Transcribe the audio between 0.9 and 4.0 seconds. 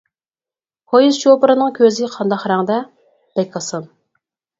پويىز شوپۇرىنىڭ كۆزى قانداق رەڭدە؟ بەك ئاسان.